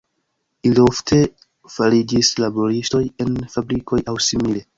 [0.69, 1.19] Ili ofte
[1.73, 4.67] fariĝis laboristoj en fabrikoj aŭ simile.